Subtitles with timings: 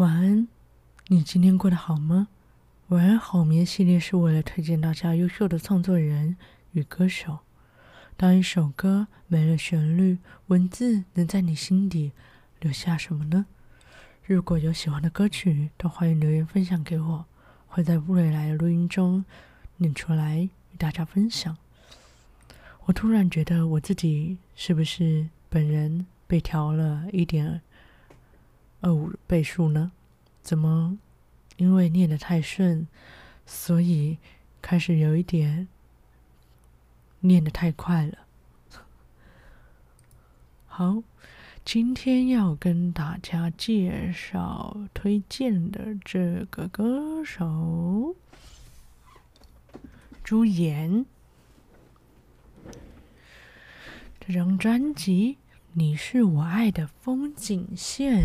[0.00, 0.48] 晚安，
[1.08, 2.28] 你今天过得好吗？
[2.88, 6.38] 晚安好眠系列是为了推荐大家优秀的创作人
[6.72, 7.40] 与歌手。
[8.16, 10.16] 当一首歌没了旋律，
[10.46, 12.12] 文字能在你心底
[12.60, 13.44] 留下什么呢？
[14.24, 17.26] 如果有喜欢的歌曲，都欢迎留言分享给我，
[17.68, 19.22] 会在未来的录音中
[19.76, 21.58] 念出来与大家分享。
[22.86, 27.60] 我突然觉得我自己是不是本人被调了一点
[28.80, 29.92] 二五倍数呢？
[30.42, 30.98] 怎么
[31.56, 32.86] 因为念得太顺，
[33.44, 34.18] 所以
[34.62, 35.68] 开始有一点
[37.20, 38.18] 念得太快了？
[40.66, 41.02] 好，
[41.62, 48.16] 今天要跟大家介绍推荐的这个歌手
[50.24, 51.04] 朱颜。
[54.20, 55.34] 这张专辑
[55.74, 58.18] 《你是我爱的风景线》，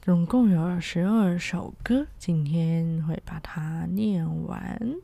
[0.00, 4.96] 总共有十二首歌，今天会把它念完。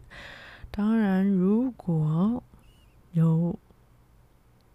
[0.73, 2.43] 当然，如果
[3.13, 3.57] 有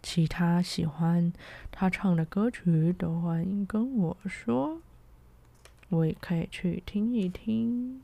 [0.02, 1.30] 其他喜欢
[1.70, 4.80] 他唱的歌曲，都欢迎跟我说，
[5.90, 8.00] 我也可以去听一听。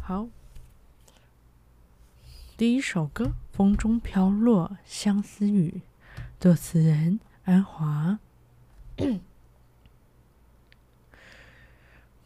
[0.00, 0.26] 好。
[2.56, 5.80] 第一首歌《风中飘落相思雨》，
[6.42, 8.18] 作词人安华。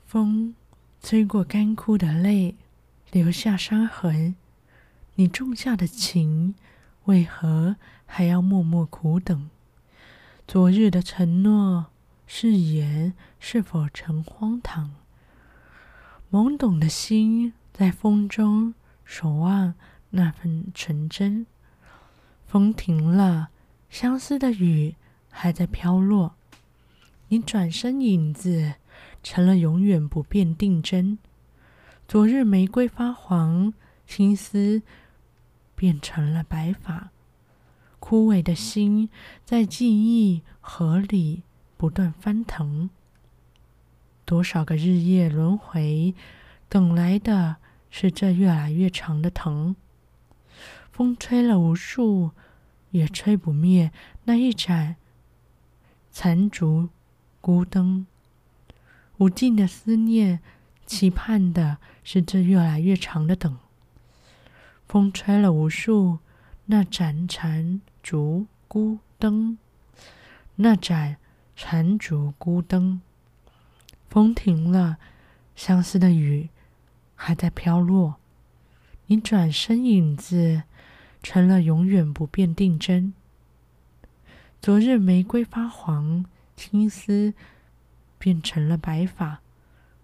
[0.06, 0.54] 风
[1.02, 2.56] 吹过干枯的泪，
[3.12, 4.34] 留下伤痕。
[5.16, 6.54] 你种下的情，
[7.04, 9.50] 为何还要默默苦等？
[10.48, 11.88] 昨日的承诺
[12.26, 14.94] 誓言，是否成荒唐？
[16.30, 18.72] 懵懂的心在风中
[19.04, 19.74] 守望。
[20.08, 21.44] 那份纯真，
[22.46, 23.50] 风停了，
[23.88, 24.96] 相思的雨
[25.30, 26.34] 还在飘落。
[27.28, 28.74] 你转身，影子
[29.22, 31.18] 成了永远不变定真。
[32.06, 33.74] 昨日玫瑰发黄，
[34.06, 34.82] 青丝
[35.74, 37.10] 变成了白发。
[37.98, 39.08] 枯萎的心
[39.44, 41.42] 在记忆河里
[41.76, 42.90] 不断翻腾。
[44.24, 46.14] 多少个日夜轮回，
[46.68, 47.56] 等来的
[47.90, 49.74] 是这越来越长的疼。
[50.92, 52.30] 风吹了无数，
[52.96, 53.92] 也吹不灭
[54.24, 54.96] 那一盏
[56.10, 56.88] 残烛
[57.40, 58.06] 孤灯。
[59.18, 60.40] 无尽的思念，
[60.84, 63.58] 期盼的是这越来越长的等。
[64.86, 66.18] 风吹了无数，
[66.66, 69.58] 那盏残烛孤灯，
[70.56, 71.16] 那盏
[71.56, 73.00] 残烛孤灯。
[74.08, 74.98] 风停了，
[75.54, 76.48] 相思的雨
[77.14, 78.16] 还在飘落。
[79.06, 80.62] 你转身，影子。
[81.28, 83.12] 成了永远不变定真。
[84.62, 87.34] 昨日玫瑰发黄，青丝
[88.16, 89.40] 变成了白发，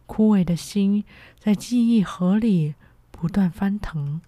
[0.06, 1.04] 枯萎的心
[1.38, 2.74] 在记忆河里
[3.12, 4.20] 不断翻腾。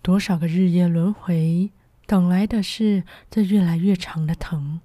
[0.00, 1.68] 多少个日夜轮回，
[2.06, 4.80] 等来的是这越来越长的疼。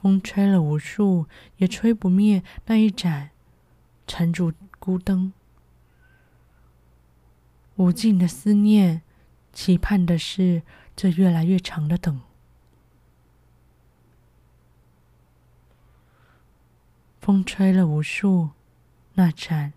[0.00, 1.26] 风吹了无数，
[1.56, 3.30] 也吹不灭那一盏
[4.06, 5.32] 缠住孤灯。
[7.78, 9.02] 无尽的思念，
[9.52, 10.62] 期盼的是
[10.96, 12.20] 这越来越长的等。
[17.20, 18.50] 风吹了无数，
[19.14, 19.74] 那盏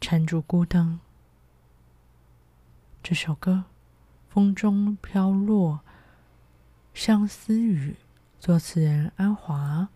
[0.00, 1.00] 残烛孤灯。
[3.02, 3.64] 这首歌
[4.32, 5.80] 《风中飘落
[6.94, 7.96] 相思雨》，
[8.44, 9.88] 作词人安华。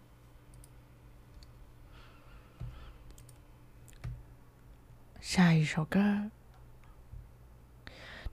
[5.21, 6.33] 下一首歌。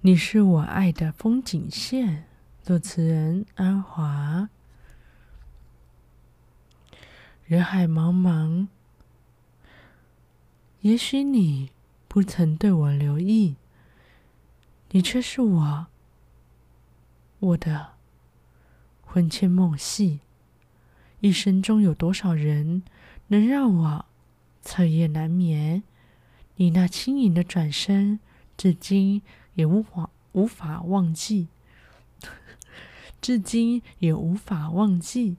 [0.08, 2.24] 你是我爱的风景线，
[2.64, 4.48] 作词人安华。
[7.44, 8.68] 人海茫茫，
[10.80, 11.72] 也许你
[12.08, 13.58] 不曾对我留意，
[14.92, 15.88] 你却是我
[17.40, 17.96] 我的
[19.02, 20.22] 魂牵梦系。
[21.20, 22.82] 一生中有多少人
[23.28, 24.06] 能让我
[24.64, 25.84] 彻夜难眠？
[26.56, 28.22] 你那轻盈的转身，
[28.56, 29.22] 至今。
[29.58, 31.48] 也无法无法忘记，
[33.20, 35.36] 至今也无法忘记。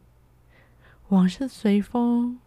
[1.11, 2.39] 往事随风，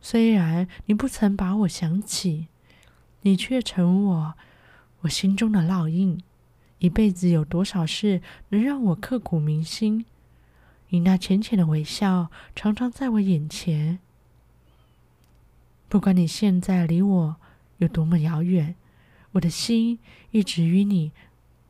[0.00, 2.48] 虽然你不曾把我想起，
[3.22, 4.34] 你却成我
[5.00, 6.22] 我心中的烙印。
[6.78, 10.04] 一辈子有多少事能让我刻骨铭心？
[10.90, 14.00] 你那浅浅的微笑，常常在我眼前。
[15.88, 17.36] 不管你现在离我
[17.78, 18.74] 有多么遥远。
[19.32, 19.98] 我的心
[20.30, 21.12] 一直与你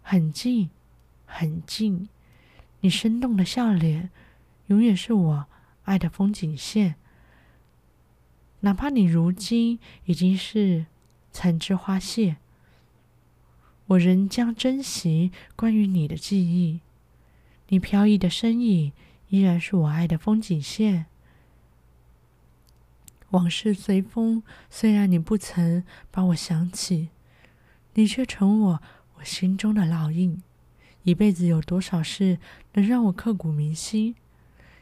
[0.03, 0.71] 很近，
[1.27, 2.09] 很近。
[2.81, 4.11] 你生动的笑脸，
[4.69, 5.47] 永远是我
[5.85, 6.95] 爱的风景线。
[8.61, 10.87] 哪怕你如今已经是
[11.31, 12.37] 残枝花谢，
[13.87, 16.81] 我仍将珍惜关于你的记忆。
[17.69, 18.93] 你飘逸的身影
[19.29, 21.07] 依然是我爱的风景线。
[23.31, 27.11] 往事随风，虽然你不曾把我想起，
[27.95, 28.83] 你却成我
[29.17, 30.43] 我心中的烙印。
[31.03, 32.39] 一辈子有多少事
[32.75, 34.15] 能让我刻骨铭心？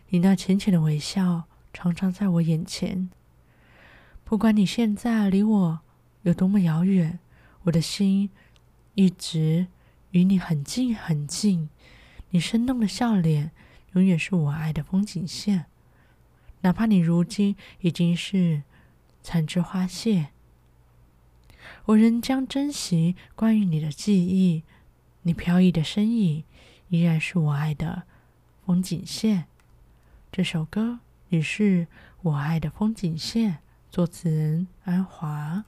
[0.08, 3.08] 你那浅浅的微笑，常常在我眼前。
[4.24, 5.80] 不管你现在离我
[6.22, 7.18] 有多么遥远，
[7.62, 8.30] 我的心
[8.94, 9.68] 一直
[10.10, 11.68] 与你很近很近。
[12.30, 13.52] 你生动的笑脸，
[13.92, 15.66] 永远是我爱的风景线。
[16.62, 18.64] 哪怕你如今已经是
[19.22, 20.30] 残枝花谢，
[21.86, 24.62] 我仍将珍惜关于你的记忆。
[25.22, 26.44] 你飘逸的身影，
[26.88, 28.04] 依然是我爱的
[28.64, 29.46] 风景线。
[30.30, 31.86] 这首歌也是
[32.22, 33.58] 我爱的风景线。
[33.90, 35.64] 作词人安华。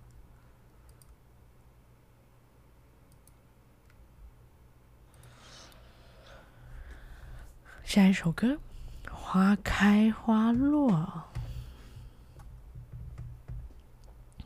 [7.83, 8.59] 下一首歌，
[9.11, 10.93] 《花开花落》。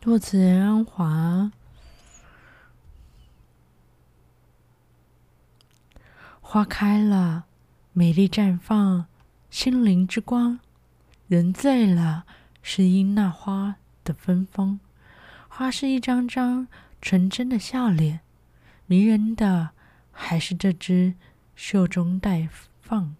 [0.05, 1.51] 作词人安华。
[6.43, 7.47] 花开了，
[7.95, 9.07] 美丽绽放，
[9.49, 10.61] 心灵之光。
[11.27, 12.27] 人醉了。
[12.61, 14.79] 是因那花的芬芳，
[15.49, 16.69] 花是一张张
[17.01, 18.21] 纯真的笑脸，
[18.85, 19.71] 迷人的
[20.13, 21.15] 还是这只
[21.57, 22.47] 袖中带
[22.83, 23.17] 放。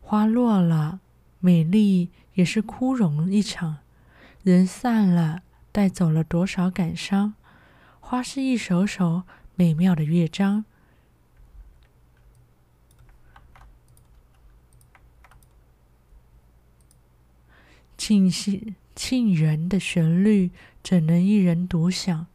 [0.00, 0.98] 花落了，
[1.38, 3.76] 美丽也是枯荣一场；
[4.42, 7.34] 人散了，带走了多少感伤。
[8.00, 9.22] 花是一首首
[9.54, 10.64] 美妙的乐章。
[17.96, 20.50] 沁心沁人的旋律，
[20.82, 22.26] 怎能一人独享？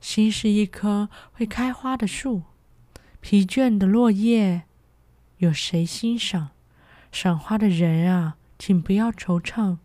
[0.00, 2.42] 心是一棵会开花的树，
[3.20, 4.64] 疲倦的落叶，
[5.38, 6.50] 有谁欣赏？
[7.12, 9.78] 赏花的人啊，请不要惆怅。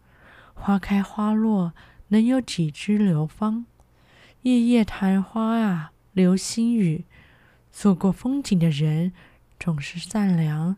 [0.53, 1.73] 花开花落，
[2.09, 3.65] 能有几枝流芳？
[4.41, 7.05] 夜夜昙花啊，流星雨。
[7.71, 9.13] 错过风景的人，
[9.59, 10.75] 总是善良。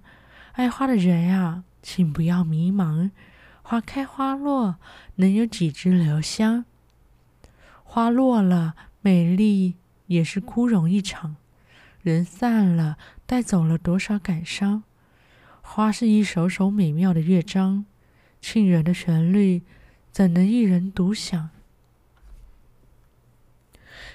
[0.53, 3.11] 爱花的人啊，请不要迷茫。
[3.63, 4.75] 花开花落，
[5.15, 6.65] 能有几枝留香？
[7.83, 9.75] 花落了，美丽
[10.07, 11.35] 也是枯荣一场；
[12.01, 14.83] 人散了，带走了多少感伤？
[15.73, 17.85] 花是一首首美妙的乐章，
[18.41, 19.62] 沁人的旋律，
[20.12, 21.50] 怎能一人独享？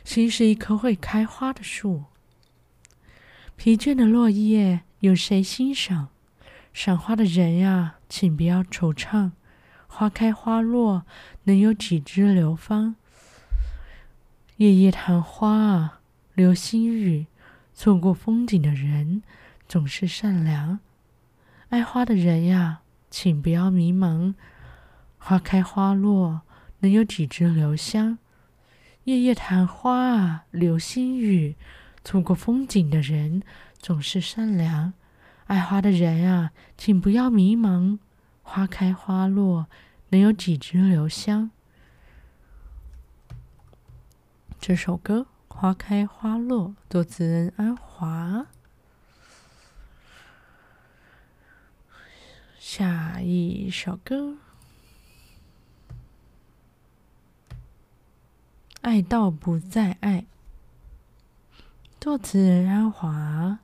[0.05, 2.05] 心是一棵会开花的树，
[3.57, 6.09] 疲倦的落叶，有谁欣赏？
[6.75, 9.31] 赏花的人呀，请不要惆怅。
[9.87, 11.07] 花开花落，
[11.45, 12.97] 能有几枝流芳？
[14.59, 16.01] 夜夜昙花啊，
[16.35, 17.29] 流星雨。
[17.73, 19.23] 错过风景的人，
[19.67, 20.81] 总是善良。
[21.71, 22.81] 爱花的人呀，
[23.11, 24.35] 请不要迷茫。
[25.19, 26.43] 花开花落，
[26.81, 28.19] 能有几枝留香？
[29.05, 31.57] 夜夜昙花啊，流星雨。
[32.05, 33.43] 错过风景的人，
[33.79, 34.93] 总是善良。
[35.47, 37.99] 爱花的人呀，请不要迷茫。
[38.43, 39.67] 花开花落。
[40.11, 41.51] 能有几枝留香？
[44.61, 48.47] 这首歌《花开花落》，作词人安华。
[52.69, 54.31] 下一首歌，
[58.81, 60.23] 《爱到不再爱》，
[62.01, 63.61] 作词人安华。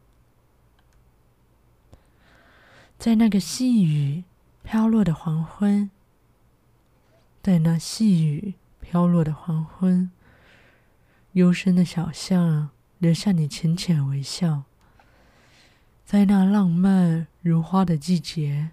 [2.97, 4.23] 在那个细雨
[4.63, 5.91] 飘落的黄昏。
[7.43, 10.13] 在那细雨飘落的黄昏，
[11.33, 14.63] 幽深的小巷留下你浅浅微笑。
[16.05, 18.71] 在那浪漫如花的季节，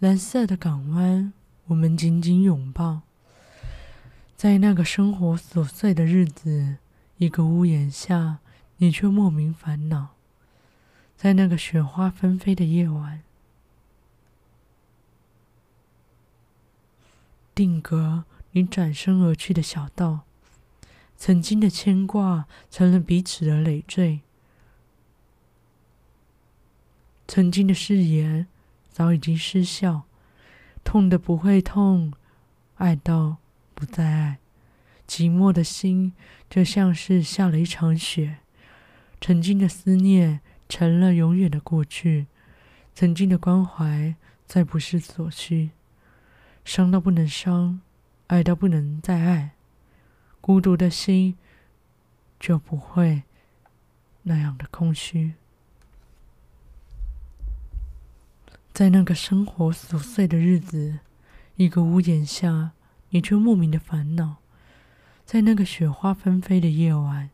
[0.00, 1.32] 蓝色的港湾，
[1.66, 3.02] 我们紧紧拥抱。
[4.36, 6.76] 在那个生活琐碎的日子，
[7.16, 8.38] 一个屋檐下，
[8.76, 10.10] 你却莫名烦恼。
[11.16, 13.24] 在那个雪花纷飞的夜晚。
[17.52, 20.20] 定格你转身而去的小道，
[21.16, 24.20] 曾经的牵挂成了彼此的累赘，
[27.26, 28.46] 曾经的誓言
[28.98, 30.08] 早已经失效，
[30.82, 32.12] 痛的不会痛，
[32.78, 33.36] 爱到
[33.72, 34.38] 不再爱，
[35.06, 36.12] 寂寞的心
[36.50, 38.38] 就像是下了一场雪，
[39.20, 42.26] 曾经的思念成了永远的过去，
[42.92, 45.70] 曾经的关怀再不是所需，
[46.64, 47.80] 伤到不能伤，
[48.26, 49.52] 爱到不能再爱，
[50.40, 51.38] 孤独的心
[52.40, 53.22] 就不会
[54.24, 55.34] 那样的空虚。
[58.78, 61.00] 在那个生活琐碎的日子，
[61.56, 62.70] 一个屋檐下，
[63.08, 64.36] 你却莫名的烦恼；
[65.24, 67.28] 在那个雪花纷飞的夜晚，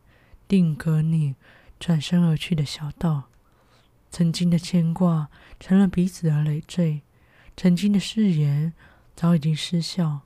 [0.47, 1.35] 定格你
[1.79, 3.25] 转身而去的小道。
[4.09, 7.03] 曾经的牵挂成了彼此的累赘，
[7.55, 8.73] 曾经的誓言
[9.15, 10.21] 早已经失效，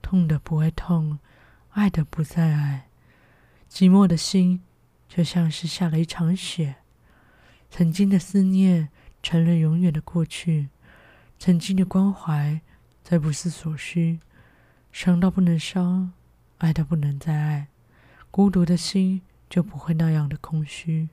[0.00, 1.18] 痛的不会痛，
[1.72, 2.88] 爱的不再爱，
[3.70, 4.62] 寂寞的心
[5.10, 6.76] 就像是下了一场雪，
[7.70, 8.88] 曾经的思念
[9.24, 10.68] 成了永远的过去，
[11.38, 12.60] 曾经的关怀
[13.02, 14.20] 再不是所需，
[14.92, 16.12] 伤到不能伤，
[16.58, 17.68] 爱到不能再爱，
[18.30, 21.08] 孤独的心就不会那样的空虚。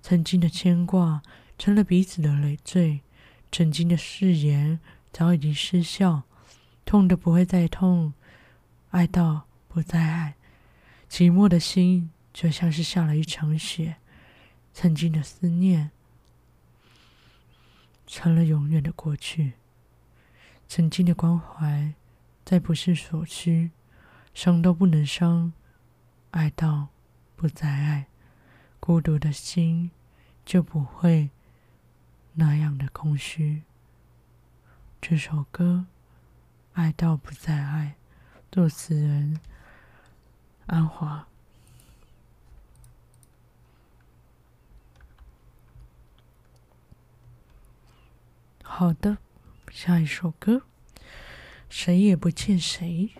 [0.00, 1.20] 曾经的牵挂
[1.58, 3.00] 成了彼此的累赘，
[3.50, 4.78] 曾经的誓言
[5.12, 6.22] 早已经失效，
[6.84, 8.12] 痛的不会再痛，
[8.90, 10.36] 爱到不再爱，
[11.10, 13.96] 寂寞的心就像是下了一场雪，
[14.72, 15.90] 曾经的思念
[18.18, 19.52] 成了永远的过去，
[20.66, 21.94] 曾经的关怀
[22.44, 23.70] 再不是所需，
[24.34, 25.52] 伤到不能伤，
[26.32, 26.88] 爱到
[27.36, 28.08] 不再爱。
[28.80, 29.92] 孤独的心
[30.44, 31.30] 就不会
[32.32, 33.62] 那样的空虚。
[35.00, 35.86] 这首歌
[36.76, 37.94] 《爱到不再爱》，
[38.50, 39.38] 作词人
[40.66, 41.27] 安华。
[48.70, 49.16] 好的，
[49.72, 50.62] 下一首歌，
[51.68, 53.10] 谁也不欠谁。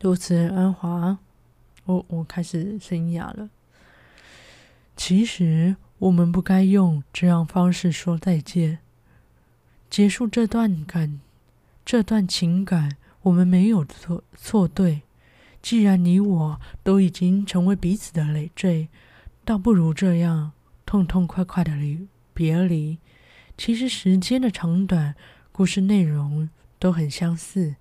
[0.00, 1.18] 作词人安华。
[1.84, 3.50] 我我开始声哑了。
[4.96, 8.78] 其实我们不该用这样方式说再见，
[9.90, 11.20] 结束这段感，
[11.84, 15.02] 这段情感，我们没有错错对。
[15.60, 18.88] 既然你我都已经成为彼此的累赘，
[19.44, 20.52] 倒不如这样
[20.88, 22.96] 痛痛快快的离别离。
[23.58, 25.14] 其实时间的长短，
[25.52, 27.76] 故事内容都很相似。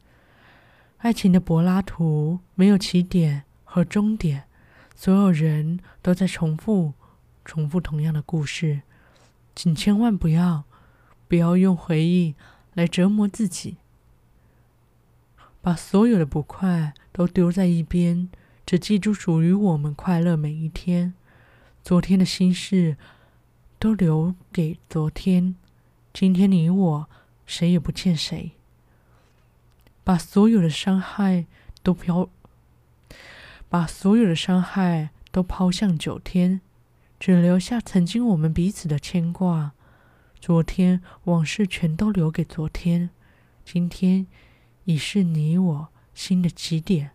[0.98, 3.46] 爱情的柏拉图没有起点。
[3.70, 4.46] 和终点，
[4.96, 6.94] 所有人都在重复、
[7.44, 8.82] 重复同样的故事，
[9.54, 10.64] 请千万不要，
[11.28, 12.34] 不要用回忆
[12.74, 13.76] 来折磨自己，
[15.62, 18.30] 把所有的不快都丢在一边，
[18.66, 21.14] 只记住属于我们快乐每一天。
[21.88, 22.98] 昨天的心事
[23.80, 25.56] 都留给昨天，
[26.12, 27.10] 今天你我
[27.46, 28.52] 谁也不欠谁，
[30.04, 31.46] 把所有的伤害
[31.82, 32.30] 都飘。
[33.70, 36.60] 把所有的伤害都抛向九天，
[37.22, 39.72] 只留下曾经我们彼此的牵挂。
[40.42, 43.12] 昨天往事全都留给昨天，
[43.64, 44.28] 今天
[44.84, 47.12] 已是你我新的起点。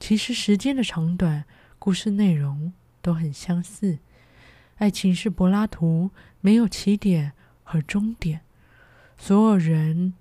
[0.00, 1.44] 其实时间的长短，
[1.78, 2.72] 故事内容
[3.04, 3.98] 都很相似。
[4.78, 7.32] 爱情是柏拉图，没有起点
[7.62, 8.40] 和终点，
[9.18, 10.14] 所有人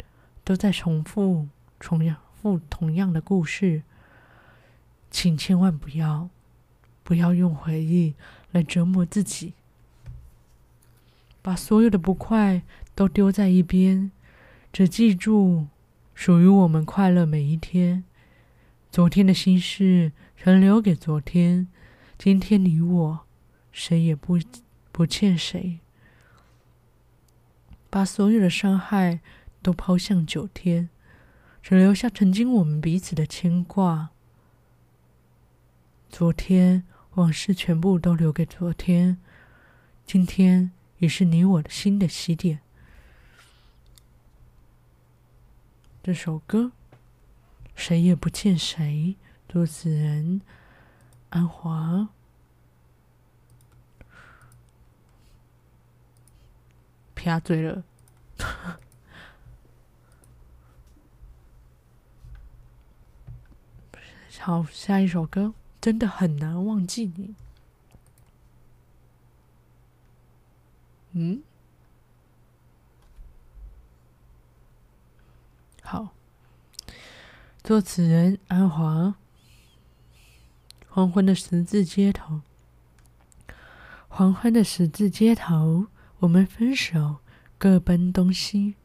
[0.43, 1.47] 都在重复、
[1.79, 3.83] 重复同样的故事。
[5.09, 6.29] 请千万不要，
[7.03, 8.15] 不要用回忆
[8.51, 9.53] 来折磨自己，
[11.41, 12.63] 把所有的不快
[12.93, 14.11] 都丢在一边，
[14.73, 15.67] 只记住
[16.13, 18.03] 属于我们快乐每一天。
[18.91, 21.67] 昨天的心事全留给昨天，
[22.17, 23.25] 今天你我
[23.71, 24.39] 谁也不
[24.91, 25.79] 不欠谁。
[27.89, 29.19] 把所有的伤害
[29.61, 30.89] 都抛向九天，
[31.61, 34.09] 只留下曾经我们彼此的牵挂。
[36.09, 36.83] 昨天
[37.15, 39.17] 往事全部都留给昨天，
[40.05, 42.61] 今天已是你我的新的起点。
[46.01, 46.71] 这首歌，
[47.75, 49.15] 谁也不欠谁，
[49.47, 50.41] 作词人
[51.33, 52.09] 安华。
[57.15, 57.83] 撇嘴了。
[64.39, 65.55] 好，下一首歌。
[65.81, 67.33] 真的很难忘记你。
[71.13, 71.41] 嗯，
[75.81, 76.09] 好。
[77.63, 79.15] 作词人安华。
[80.95, 82.41] 黄昏的十字街头，
[84.07, 85.87] 黄昏的十字街头，
[86.19, 87.15] 我们分手，
[87.57, 88.75] 各奔东西。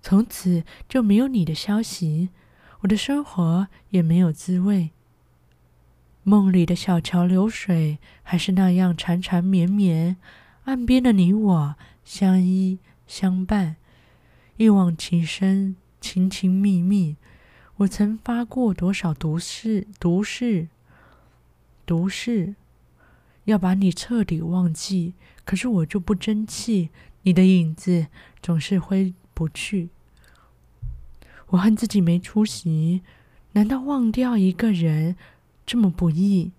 [0.00, 2.30] 从此就没有你的消息，
[2.80, 4.92] 我的生活也没有滋味。
[6.22, 10.16] 梦里的小桥流水还是那样缠缠绵绵，
[10.64, 11.74] 岸边的你我
[12.06, 13.76] 相依相伴，
[14.56, 17.16] 一往情深，情情蜜蜜。
[17.80, 20.68] 我曾发过多少毒誓，毒誓，
[21.86, 22.54] 毒誓，
[23.44, 25.14] 要把你彻底忘记。
[25.46, 26.90] 可是我就不争气，
[27.22, 28.08] 你的影子
[28.42, 29.88] 总是挥不去。
[31.48, 33.00] 我恨自己没出息，
[33.52, 35.16] 难道忘掉一个人
[35.64, 36.52] 这么不易？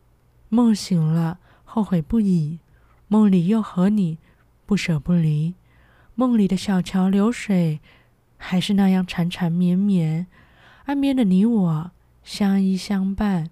[0.50, 2.58] 梦醒了，后悔不已。
[3.08, 4.18] 梦里又和你
[4.66, 5.54] 不舍不离，
[6.16, 7.80] 梦里的小桥流水
[8.38, 10.26] 还是那样缠缠绵绵。
[10.86, 11.92] 岸边的你我
[12.24, 13.50] 相依相伴，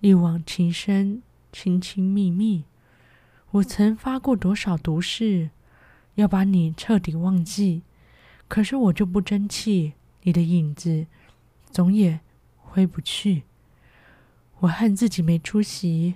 [0.00, 2.64] 一往情深，情情密密。
[3.50, 5.50] 我曾发过多少毒誓，
[6.14, 7.82] 要把你彻底忘记，
[8.48, 11.06] 可是我就不争气，你的影子
[11.70, 12.20] 总也
[12.56, 13.44] 挥不去。
[14.60, 16.14] 我恨自己没出息，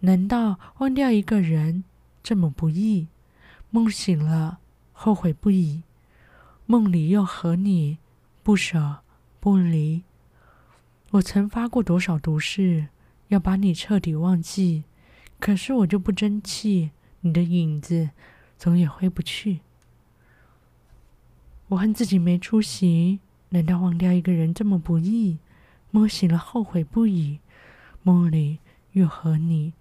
[0.00, 1.84] 难道忘掉一个人
[2.22, 3.06] 这么不易？
[3.70, 4.58] 梦醒了，
[4.92, 5.82] 后悔不已，
[6.66, 7.98] 梦里又和你
[8.42, 9.01] 不舍。
[9.42, 10.04] 不离，
[11.10, 12.86] 我曾发过多少毒誓，
[13.26, 14.84] 要把你彻底忘记，
[15.40, 18.10] 可是我就不争气，你的影子
[18.56, 19.58] 总也挥不去。
[21.66, 23.18] 我恨自己没出息，
[23.48, 25.38] 难道忘掉一个人这么不易？
[25.90, 27.40] 梦醒了后悔不已，
[28.04, 28.60] 梦里
[28.92, 29.72] 又和你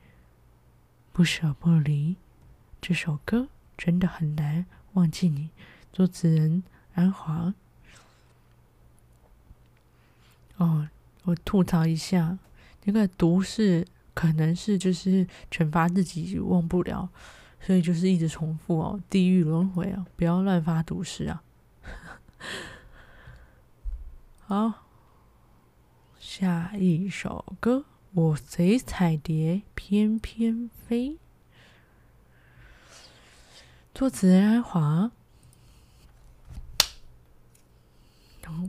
[1.13, 2.15] 不舍不离。
[2.82, 5.51] 这首歌真的很难忘记你，
[5.94, 6.63] 作词人
[6.96, 7.53] 安华。
[10.62, 10.88] 哦，
[11.24, 12.38] 我吐槽一下，
[12.84, 17.10] 那个毒誓可能是就是惩罚自己忘不了，
[17.60, 21.41] 所以就是一直重复哦，地狱轮回啊，不要乱发毒誓啊。
[24.46, 24.86] 好，
[26.20, 27.77] 下一首歌
[28.12, 31.10] 《我随彩蝶翩翩飞》，
[33.96, 35.12] 作词人安华，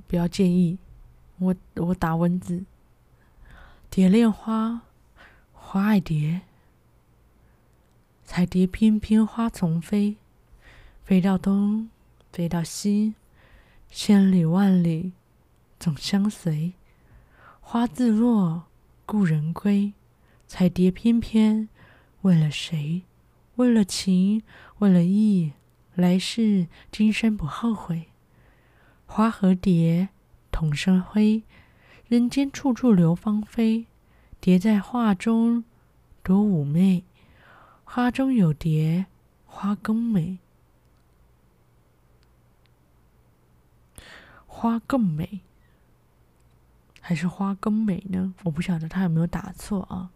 [0.06, 0.78] 不要介意。
[1.42, 2.64] 我我打蚊子，
[3.90, 4.82] 蝶恋花，
[5.52, 6.42] 花爱蝶，
[8.24, 10.18] 彩蝶翩翩花丛飞，
[11.04, 11.90] 飞到东，
[12.30, 13.14] 飞到西，
[13.90, 15.10] 千里万里
[15.80, 16.74] 总相随。
[17.60, 18.66] 花自落，
[19.04, 19.94] 故人归，
[20.46, 21.68] 彩蝶翩翩，
[22.20, 23.02] 为了谁？
[23.56, 24.44] 为了情，
[24.78, 25.54] 为了意，
[25.96, 28.10] 来世今生不后悔。
[29.06, 30.10] 花和蝶。
[30.52, 31.42] 同生辉，
[32.06, 33.86] 人间处处留芳菲。
[34.40, 35.64] 蝶在画中
[36.22, 37.04] 多妩媚，
[37.84, 39.06] 花中有蝶，
[39.46, 40.38] 花更美。
[44.46, 45.40] 花更美，
[47.00, 48.34] 还是花更美呢？
[48.44, 50.10] 我不晓得他有没有打错啊。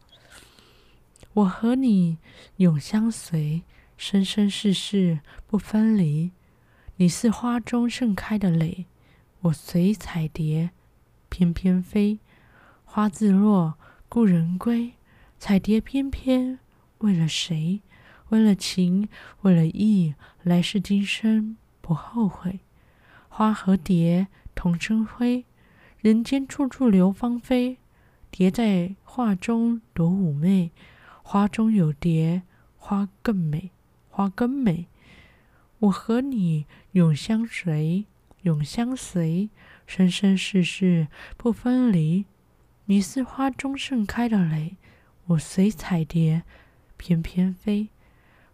[1.33, 2.19] 我和你
[2.57, 3.63] 永相随，
[3.97, 6.31] 生生世世不分离。
[6.97, 8.87] 你是花中盛开的蕾。
[9.47, 10.71] 我随彩蝶
[11.29, 12.19] 翩翩飞，
[12.85, 13.75] 花自落，
[14.09, 14.95] 故人归。
[15.39, 16.59] 彩蝶翩翩，
[16.99, 17.81] 为了谁？
[18.31, 19.09] 为了情，
[19.43, 22.59] 为了意，来世今生不后悔。
[23.29, 25.45] 花和蝶同生辉，
[26.01, 27.79] 人间处处留芳菲。
[28.33, 30.73] 蝶在画中多妩媚，
[31.23, 32.43] 花中有蝶，
[32.79, 33.71] 花更美，
[34.11, 34.87] 花更美。
[35.79, 38.07] 我和你永相随。
[38.47, 39.51] 永相随，
[39.89, 42.27] 生生世世不分离。
[42.85, 44.77] 你是花中盛开的蕾，
[45.27, 46.45] 我随彩蝶
[46.97, 47.89] 翩翩飞。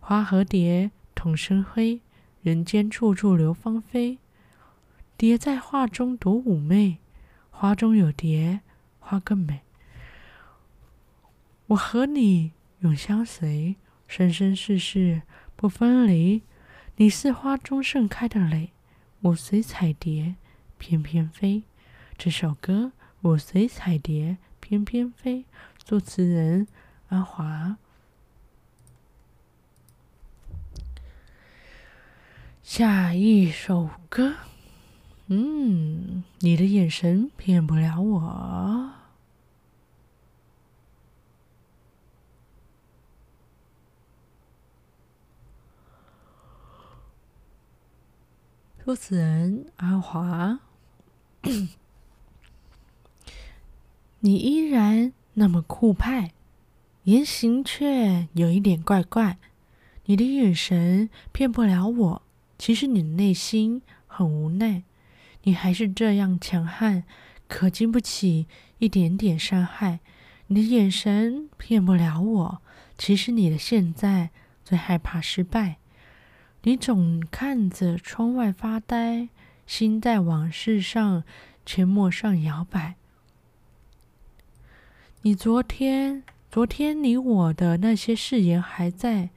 [0.00, 2.00] 花和蝶同生辉，
[2.40, 4.16] 人间处处留芳菲。
[5.18, 6.96] 蝶在画中多妩媚，
[7.50, 8.60] 花中有蝶，
[8.98, 9.60] 花更美。
[11.66, 13.76] 我和你永相随，
[14.08, 15.20] 生生世世
[15.54, 16.40] 不分离。
[16.96, 18.72] 你是花中盛开的蕾。
[19.22, 20.34] 我随彩蝶
[20.78, 21.62] 翩翩飞，
[22.18, 22.86] 这首歌
[23.20, 25.42] 《我随彩蝶翩翩飞》，
[25.78, 26.66] 作词人
[27.08, 27.76] 阿华。
[32.64, 34.34] 下一首歌，
[35.28, 38.90] 嗯，你的眼神骗不了我。
[48.84, 50.58] 作词人阿华，
[54.18, 56.32] 你依然那么酷派，
[57.04, 59.38] 言行却有一点怪怪。
[60.06, 62.22] 你的眼神骗不了我，
[62.58, 64.82] 其实你的内心很无奈。
[65.44, 67.04] 你还是这样强悍，
[67.46, 70.00] 可经不起一点点伤害。
[70.48, 72.62] 你的眼神骗不了我。
[72.98, 74.30] 其实你的现在
[74.64, 75.76] 最害怕失败。
[76.64, 79.28] 你总看着窗外发呆，
[79.66, 81.24] 心在往事上、
[81.66, 82.94] 阡陌上摇摆。
[85.22, 89.30] 你昨天，昨天你我的那些誓言还在。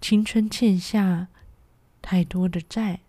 [0.00, 1.28] 青春欠下
[2.00, 3.00] 太多的债。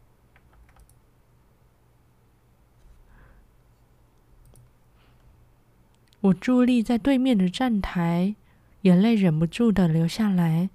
[6.20, 8.36] 我伫立在对面的站台，
[8.82, 10.70] 眼泪忍不住的流下来。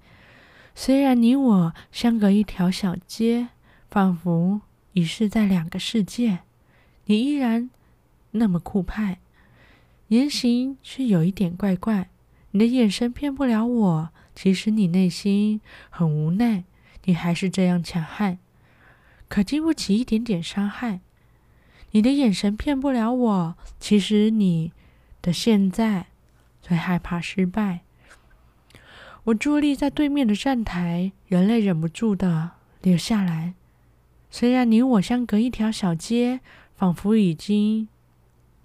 [0.77, 3.47] 虽然你我相隔一条小街，
[3.89, 4.59] 仿佛
[4.91, 6.39] 已是在两个世界，
[7.05, 7.69] 你依然
[8.31, 9.19] 那么酷派，
[10.09, 12.09] 言行却有一点怪怪。
[12.51, 16.65] 你的眼神骗不了我，其实你内心很无奈，
[17.05, 18.37] 你还是这样强悍，
[19.29, 20.99] 可经不起一点点伤害。
[21.91, 24.73] 你的眼神骗不了我，其实你
[25.21, 26.07] 的现在
[26.61, 27.84] 最害怕失败。
[29.25, 32.51] 我伫立在对面的站台，眼泪忍不住的
[32.83, 33.55] 流下来。
[34.29, 36.41] 虽然你我相隔一条小街，
[36.75, 37.87] 仿佛已经，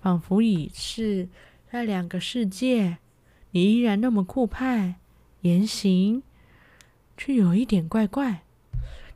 [0.03, 1.31] 仿佛已是
[1.73, 2.99] 在两个世界，
[3.53, 4.97] 你依然那么酷派，
[5.41, 6.23] 言行
[7.17, 8.43] 却有一点怪怪。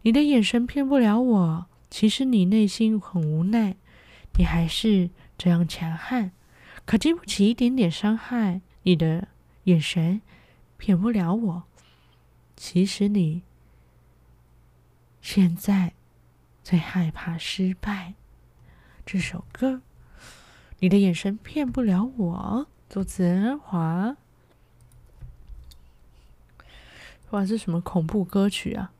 [0.00, 3.74] 你的眼神骗不了我，其实你内心很无奈，
[4.38, 6.30] 你还是这样强悍，
[6.86, 8.62] 可经不起一点点伤害。
[8.84, 9.28] 你的
[9.64, 10.22] 眼神。
[10.76, 11.62] 骗不了我，
[12.56, 13.42] 其实你
[15.20, 15.94] 现在
[16.62, 18.14] 最害怕失败。
[19.06, 19.82] 这首歌，
[20.78, 22.66] 你的眼神骗不了我。
[22.88, 24.16] 作词华。
[27.30, 28.92] 哇，这是什么恐怖歌曲啊？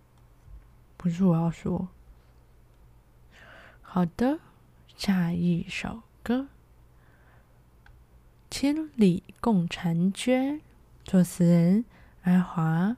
[0.97, 1.89] 不是我要说。
[3.83, 4.41] 好的，
[4.97, 6.41] 下一首歌，
[8.51, 10.61] 《千里共婵娟》。
[11.05, 11.85] 作词人
[12.23, 12.97] 安华，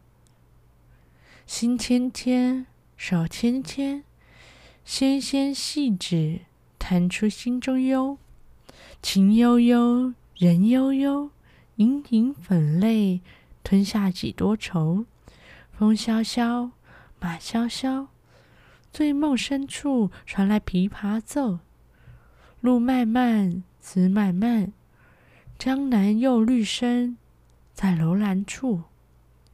[1.44, 2.64] 心牵牵，
[2.96, 4.04] 手牵牵，
[4.84, 6.42] 纤纤细指
[6.78, 8.16] 弹出心中忧，
[9.02, 11.30] 情悠悠，人悠悠，
[11.74, 13.22] 盈盈粉泪
[13.64, 15.04] 吞下几多愁。
[15.72, 16.70] 风萧萧，
[17.18, 18.06] 马萧萧，
[18.92, 21.58] 醉梦深处传来琵琶奏。
[22.60, 24.72] 路漫漫，思漫漫，
[25.58, 27.18] 江南又绿生。
[27.76, 28.84] 在楼兰处，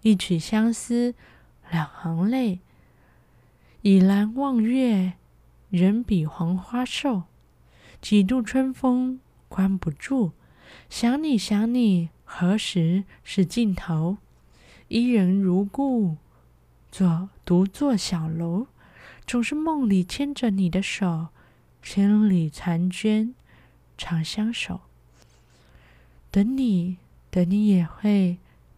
[0.03, 1.17] 一曲相思，
[1.73, 2.61] 两行泪。
[3.81, 5.15] 倚栏望月，
[5.71, 7.25] 人比黄花瘦。
[8.01, 10.31] 几度春风关不住，
[10.89, 14.19] 想你想你，何时是尽头？
[14.87, 16.19] 伊人如故，
[16.93, 18.69] 坐独坐小楼，
[19.27, 21.31] 总是梦里牵着你的手，
[21.83, 23.35] 千里婵娟
[23.99, 24.83] 长相守，
[26.31, 26.99] 等你。
[27.33, 28.37] 等你也会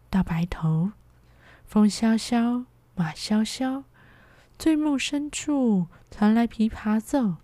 [0.08, 0.92] 到白头，
[1.66, 3.82] 风萧萧，马萧萧，
[4.56, 7.38] 醉梦深处传来琵琶奏。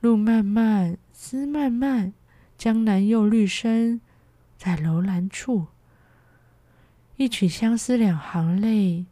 [0.00, 2.12] 路漫漫，思漫漫，
[2.58, 4.00] 江南又绿生，
[4.58, 5.68] 在楼兰处。
[7.14, 9.06] 一曲相思两行泪，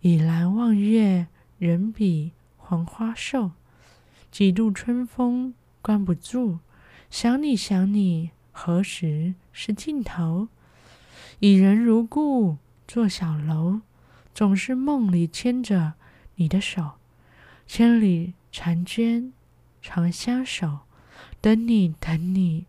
[0.00, 3.52] 倚栏望月，人比黄花瘦。
[4.32, 6.58] 几度春风关不住，
[7.10, 8.32] 想你想你。
[8.50, 10.48] 何时是尽头？
[11.38, 13.80] 伊人如故，坐小楼，
[14.34, 15.94] 总是梦里牵着
[16.34, 16.98] 你的手，
[17.66, 19.32] 千里婵娟
[19.80, 20.80] 长相守，
[21.40, 22.66] 等你等你，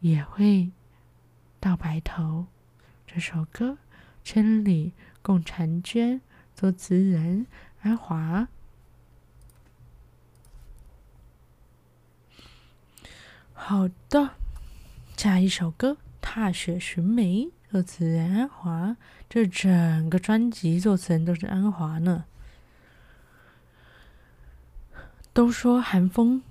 [0.00, 0.72] 也会
[1.60, 2.46] 到白头。
[3.06, 3.70] 这首歌
[4.24, 6.20] 《千里共婵娟》，
[6.56, 7.46] 作词人
[7.82, 8.48] 安华。
[13.54, 14.32] 好的。
[15.16, 18.96] 下一首歌《踏雪寻梅》，作词人安华。
[19.28, 22.24] 这整个专辑作词人都是安华呢。
[25.32, 26.42] 都说寒风，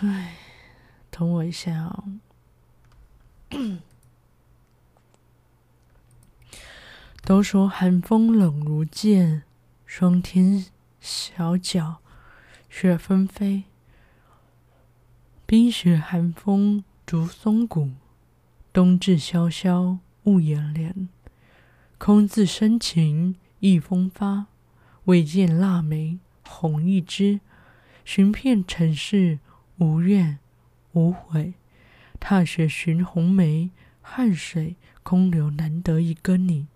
[0.00, 0.36] 唉，
[1.10, 2.04] 等我一下哦。
[7.22, 9.44] 都说寒风冷如剑，
[9.86, 10.66] 霜天
[11.00, 12.00] 小脚，
[12.68, 13.64] 雪纷飞，
[15.46, 16.84] 冰雪寒风。
[17.04, 17.90] 竹松骨，
[18.72, 21.08] 冬至萧萧雾连连。
[21.98, 24.46] 空自深情一风发，
[25.04, 27.40] 未见腊梅红一枝。
[28.04, 29.38] 寻遍尘世
[29.76, 30.38] 无怨
[30.92, 31.54] 无悔，
[32.18, 36.66] 踏雪寻红梅，汗水空留难得一个你。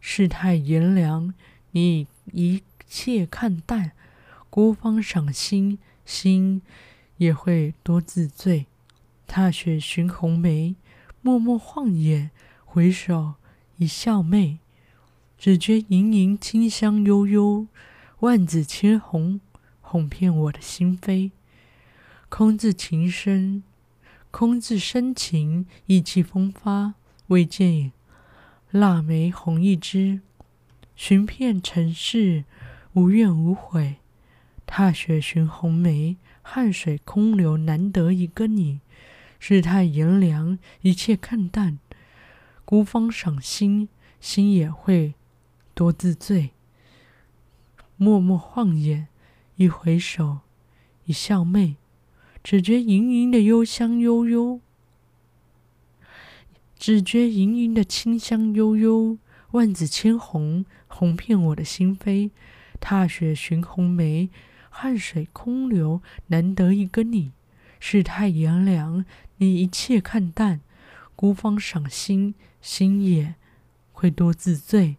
[0.00, 1.32] 世态炎凉，
[1.70, 3.92] 你一切看淡，
[4.50, 6.60] 孤芳赏心，心
[7.18, 8.66] 也会多自醉。
[9.26, 10.74] 踏雪寻红梅，
[11.26, 12.30] 默默晃眼，
[12.66, 13.36] 回首
[13.78, 14.58] 一笑媚。
[15.38, 17.66] 只觉盈盈清香悠悠，
[18.20, 19.40] 万紫千红，
[19.80, 21.30] 哄骗我的心扉。
[22.28, 23.62] 空自情深，
[24.30, 26.92] 空自深情，意气风发，
[27.28, 27.92] 未见
[28.70, 30.20] 腊梅红一枝。
[30.94, 32.44] 寻遍尘世，
[32.92, 33.96] 无怨无悔。
[34.66, 38.80] 踏雪寻红梅，汗水空流，难得一个你。
[39.46, 41.78] 世态炎凉，一切看淡。
[42.64, 45.12] 孤芳赏心，心也会
[45.74, 46.52] 多自醉。
[47.98, 49.08] 默默晃眼，
[49.56, 50.38] 一回首，
[51.04, 51.76] 一笑媚。
[52.42, 54.60] 只觉盈盈的幽香悠悠，
[56.78, 59.18] 只觉盈盈的清香悠悠。
[59.50, 62.30] 万紫千红，红遍我的心扉。
[62.80, 64.30] 踏雪寻红梅，
[64.70, 67.32] 汗水空流，难得一个你。
[67.80, 69.04] 世态炎凉，
[69.38, 70.60] 你一切看淡。
[71.16, 73.34] 孤芳赏心，心也
[73.92, 74.96] 会多自醉。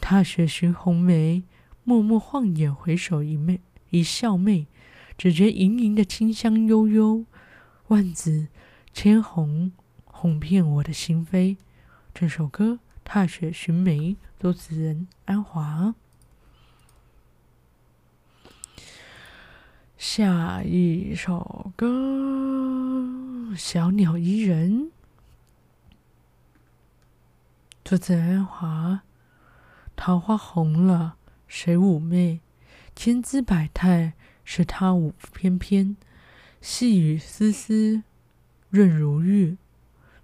[0.00, 1.44] 踏雪寻红梅，
[1.84, 4.66] 默默晃眼，回首一媚一笑媚。
[5.18, 7.24] 只觉盈盈的清香悠悠，
[7.88, 8.48] 万紫
[8.92, 9.72] 千红，
[10.04, 11.56] 红遍我的心扉。
[12.14, 12.80] 这首歌。
[13.08, 15.94] 踏雪寻梅，作词人安华。
[19.96, 21.86] 下一首歌，
[23.56, 24.72] 《小鸟依人》，
[27.84, 29.02] 作词人安华。
[29.96, 31.16] 桃花红了，
[31.48, 32.40] 谁妩媚？
[32.94, 34.12] 千姿百态，
[34.44, 35.96] 是他舞翩翩。
[36.60, 38.02] 细雨丝丝，
[38.68, 39.56] 润如玉。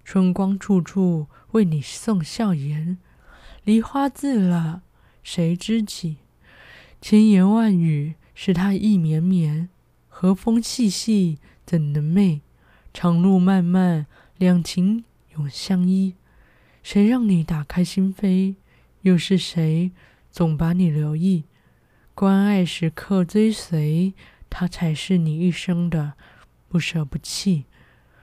[0.03, 2.99] 春光处处为你送笑颜，
[3.63, 4.83] 梨花自了
[5.23, 6.17] 谁知己？
[7.01, 9.69] 千言万语是他意绵绵，
[10.07, 12.41] 和风细细怎能寐？
[12.93, 14.05] 长路漫漫
[14.37, 15.03] 两情
[15.35, 16.15] 永相依，
[16.83, 18.55] 谁让你打开心扉？
[19.01, 19.91] 又是谁
[20.31, 21.45] 总把你留意？
[22.13, 24.13] 关爱时刻追随，
[24.49, 26.13] 他才是你一生的
[26.69, 27.65] 不舍不弃。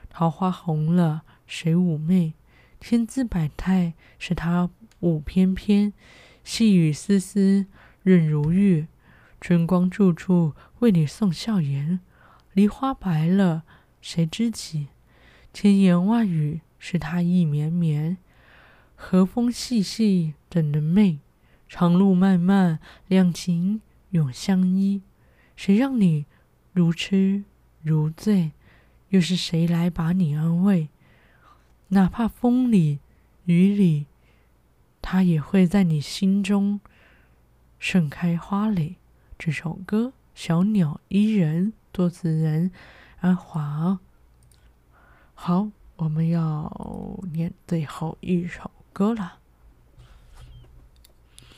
[0.09, 1.23] 桃花红了。
[1.47, 2.35] 谁妩媚？
[2.81, 5.93] 千姿百态，是他舞翩翩；
[6.45, 7.67] 细雨丝丝，
[8.05, 8.87] 润如玉。
[9.41, 11.99] 春光处处为你送笑颜，
[12.53, 13.65] 梨花白了，
[14.01, 14.89] 谁知己？
[15.53, 18.17] 千言万语是他意绵绵，
[18.95, 21.19] 和风细细怎能寐？
[21.69, 25.03] 长路漫漫，两情永相依。
[25.55, 26.27] 谁让你
[26.73, 27.45] 如痴
[27.83, 28.53] 如醉？
[29.11, 30.89] 又是谁来把你安慰？
[31.89, 33.01] 哪怕风里
[33.45, 34.07] 雨里，
[35.03, 36.81] 他也会在你心中
[37.79, 38.97] 盛开花蕾。
[39.37, 42.71] 这首歌《小鸟依人》，作词人
[43.21, 43.99] 安华。
[45.35, 49.39] 好，我们要念最后一首歌了，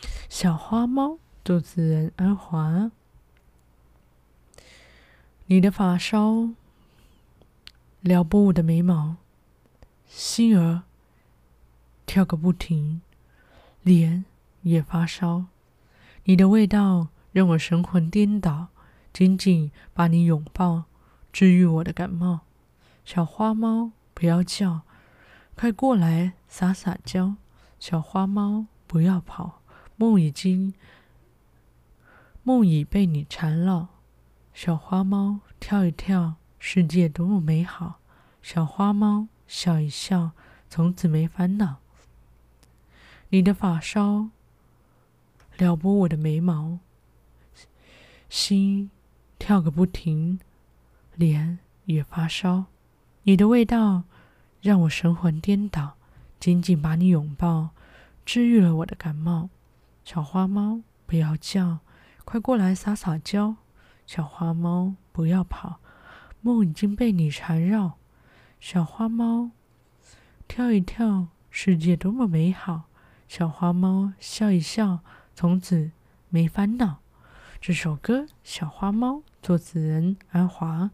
[0.29, 1.11] 《小花猫》，
[1.45, 2.91] 作词人安华。
[5.47, 6.51] 你的发梢
[8.01, 9.17] 撩拨我的眉毛。
[10.09, 10.83] 心儿
[12.05, 13.01] 跳个不停，
[13.83, 14.25] 脸
[14.63, 15.47] 也发烧。
[16.25, 18.69] 你的味道让我神魂颠倒，
[19.13, 20.85] 紧紧把你拥抱，
[21.33, 22.41] 治愈我的感冒。
[23.05, 24.83] 小花猫，不要叫，
[25.57, 27.37] 快过来撒撒娇。
[27.81, 29.63] 小花猫，不要跑，
[29.97, 30.75] 梦已经，
[32.43, 33.89] 梦已被你缠绕。
[34.53, 38.01] 小花猫，跳一跳，世界多么美好。
[38.43, 39.29] 小花猫。
[39.49, 40.31] 笑一笑，
[40.71, 41.77] 从此没烦恼。
[43.29, 44.31] 你的发梢
[45.59, 46.79] 撩拨我的眉毛，
[48.31, 48.91] 心
[49.39, 50.41] 跳个不停，
[51.15, 52.65] 脸也发烧。
[53.25, 54.05] 你的味道
[54.61, 55.97] 让我神魂颠倒，
[56.41, 57.71] 紧紧把你拥抱，
[58.25, 59.51] 治愈了我的感冒。
[60.05, 61.79] 小花猫，不要叫，
[62.25, 63.57] 快过来撒撒娇。
[64.07, 65.81] 小花猫，不要跑，
[66.41, 67.99] 梦已经被你缠绕。
[68.61, 69.51] 小花猫，
[70.49, 72.85] 跳一跳，世界多么美好。
[73.29, 75.01] 小花猫，笑一笑，
[75.35, 75.93] 从此
[76.29, 76.99] 没烦恼。
[77.61, 80.91] 这首歌《小花猫》，作词人安华。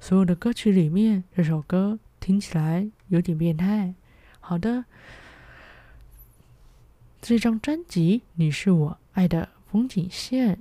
[0.00, 3.94] 所有的歌曲里面，这首歌听起来有点变态。
[4.40, 4.84] 好的，
[7.22, 10.56] 这张专辑《你是我爱的风景线》。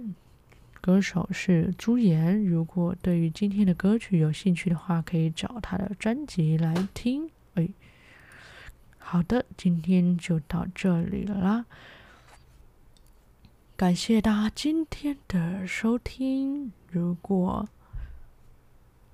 [0.79, 2.45] 歌手是朱颜。
[2.45, 7.29] 如果对于今天的歌曲有兴趣的话，可以找他的专辑来听。
[7.55, 7.67] 哎，
[8.97, 11.65] 好的，今天就到这里了啦。
[13.83, 16.71] 感谢大家今天的收听。
[16.89, 17.67] 如果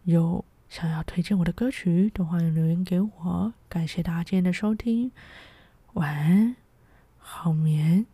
[0.03, 3.51] 有想要推荐我的歌曲，都欢迎留言给我。
[3.67, 5.11] 感谢大家今天的收听，
[5.93, 6.55] 晚安，
[7.17, 8.05] 好眠。